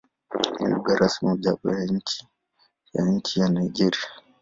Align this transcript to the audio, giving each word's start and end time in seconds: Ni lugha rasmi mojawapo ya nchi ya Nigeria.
Ni 0.59 0.67
lugha 0.67 0.95
rasmi 0.95 1.27
mojawapo 1.29 1.69
ya 1.71 1.85
nchi 3.05 3.39
ya 3.39 3.49
Nigeria. 3.49 4.07